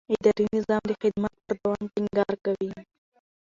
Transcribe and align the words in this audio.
اداري 0.15 0.45
نظام 0.57 0.81
د 0.87 0.91
خدمت 1.01 1.33
پر 1.45 1.55
دوام 1.61 1.83
ټینګار 1.93 2.33
کوي. 2.45 2.71